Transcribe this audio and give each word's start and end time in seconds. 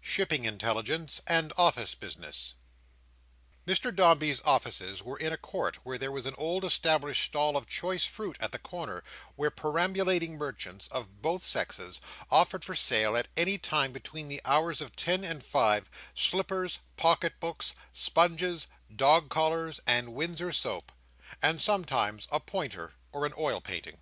Shipping 0.00 0.46
Intelligence 0.46 1.20
and 1.26 1.52
Office 1.58 1.94
Business 1.94 2.54
Mr 3.66 3.94
Dombey's 3.94 4.40
offices 4.42 5.02
were 5.02 5.18
in 5.18 5.34
a 5.34 5.36
court 5.36 5.76
where 5.84 5.98
there 5.98 6.10
was 6.10 6.24
an 6.24 6.34
old 6.38 6.64
established 6.64 7.22
stall 7.24 7.58
of 7.58 7.66
choice 7.68 8.06
fruit 8.06 8.38
at 8.40 8.52
the 8.52 8.58
corner: 8.58 9.04
where 9.36 9.50
perambulating 9.50 10.38
merchants, 10.38 10.86
of 10.86 11.20
both 11.20 11.44
sexes, 11.44 12.00
offered 12.30 12.64
for 12.64 12.74
sale 12.74 13.18
at 13.18 13.28
any 13.36 13.58
time 13.58 13.92
between 13.92 14.28
the 14.28 14.40
hours 14.46 14.80
of 14.80 14.96
ten 14.96 15.24
and 15.24 15.44
five, 15.44 15.90
slippers, 16.14 16.78
pocket 16.96 17.38
books, 17.38 17.74
sponges, 17.92 18.68
dogs' 18.96 19.28
collars, 19.28 19.78
and 19.86 20.14
Windsor 20.14 20.52
soap; 20.52 20.90
and 21.42 21.60
sometimes 21.60 22.26
a 22.32 22.40
pointer 22.40 22.94
or 23.12 23.26
an 23.26 23.34
oil 23.36 23.60
painting. 23.60 23.98